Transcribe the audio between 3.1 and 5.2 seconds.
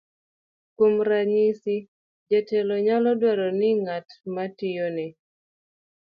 dwaro ni ng'at ma tiyone